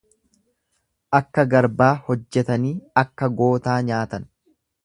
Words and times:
Akka 1.17 1.45
garbaa 1.51 1.91
hojjetanii 2.09 2.75
akka 3.05 3.33
gootaa 3.43 3.81
nyaatan. 3.91 4.31